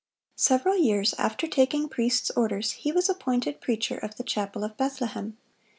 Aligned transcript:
Several 0.39 0.75
years 0.75 1.13
after 1.19 1.45
taking 1.45 1.87
priest's 1.87 2.31
orders 2.31 2.71
he 2.71 2.91
was 2.91 3.07
appointed 3.07 3.61
preacher 3.61 3.97
of 3.99 4.15
the 4.17 4.23
chapel 4.23 4.63
of 4.63 4.75
Bethlehem. 4.75 5.37